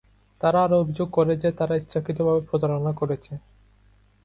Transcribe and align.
তারা 0.41 0.59
আরও 0.63 0.75
অভিযোগ 0.79 1.07
করে 1.11 1.33
যে, 1.35 1.49
তারা 1.51 1.73
ইচ্ছাকৃতভাবে 1.75 2.41
প্রতারণা 2.49 2.91
করেছে। 2.91 3.33